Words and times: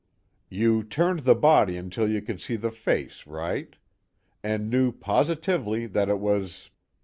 You 0.49 0.81
turned 0.81 1.19
the 1.19 1.35
body 1.35 1.77
until 1.77 2.09
you 2.09 2.23
could 2.23 2.41
see 2.41 2.55
the 2.55 2.71
face, 2.71 3.27
right? 3.27 3.75
And 4.41 4.67
knew 4.67 4.91
positively 4.91 5.85
that 5.85 6.09
it 6.09 6.17
was 6.17 6.71